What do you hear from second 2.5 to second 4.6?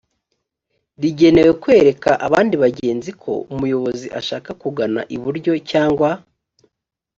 bagenzi ko umuyobozi ashaka